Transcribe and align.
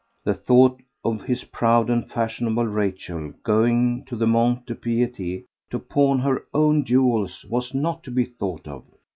The 0.23 0.33
thought 0.33 0.81
of 1.05 1.21
his 1.25 1.43
proud 1.43 1.87
and 1.91 2.09
fashionable 2.09 2.65
Rachel 2.65 3.33
going 3.43 4.03
to 4.05 4.15
the 4.15 4.25
Mont 4.25 4.65
de 4.65 4.73
Piété 4.73 5.45
to 5.69 5.77
pawn 5.77 6.17
her 6.21 6.43
own 6.55 6.83
jewels 6.85 7.45
was 7.47 7.75
not 7.75 8.01
to 8.05 8.09
be 8.09 8.25
thought 8.25 8.67
of. 8.67 8.83